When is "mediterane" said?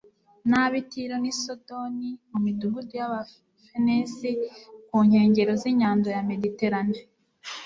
6.29-6.99